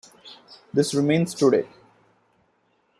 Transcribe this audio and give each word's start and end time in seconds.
This 0.73 0.95
remains 0.95 1.35
today. 1.35 1.67